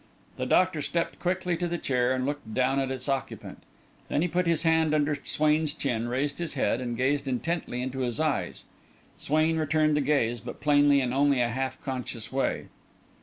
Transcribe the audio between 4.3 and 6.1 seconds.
his hand under Swain's chin,